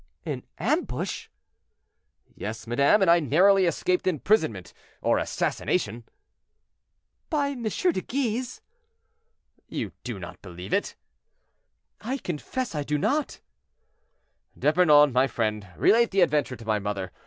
[0.25, 1.27] "An ambush!"
[2.33, 6.05] "Yes, madame, and I narrowly escaped imprisonment or assassination."
[7.29, 7.61] "By M.
[7.61, 8.61] de Guise?"
[9.67, 10.95] "You do not believe it?"
[12.01, 13.41] "I confess I do not."
[14.57, 17.11] "D'Epernon, my friend, relate the adventure to my mother.